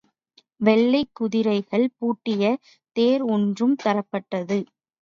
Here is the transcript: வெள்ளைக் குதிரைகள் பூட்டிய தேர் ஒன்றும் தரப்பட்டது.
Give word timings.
வெள்ளைக் 0.61 1.11
குதிரைகள் 1.13 1.85
பூட்டிய 1.97 2.43
தேர் 2.95 3.23
ஒன்றும் 3.29 3.75
தரப்பட்டது. 3.83 4.59